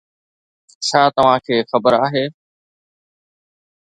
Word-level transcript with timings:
ڇا 0.87 1.01
توهان 1.15 1.39
کي 1.45 1.55
خبر 1.71 1.93
آهي 2.05 2.25